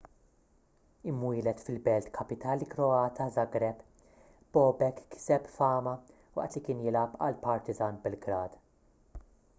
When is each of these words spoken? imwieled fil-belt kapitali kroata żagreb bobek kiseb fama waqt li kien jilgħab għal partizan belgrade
imwieled 1.09 1.59
fil-belt 1.65 2.07
kapitali 2.15 2.67
kroata 2.71 3.27
żagreb 3.35 3.83
bobek 4.57 5.05
kiseb 5.13 5.47
fama 5.59 5.95
waqt 6.41 6.59
li 6.61 6.65
kien 6.69 6.83
jilgħab 6.87 7.17
għal 7.27 7.39
partizan 7.49 8.01
belgrade 8.09 9.25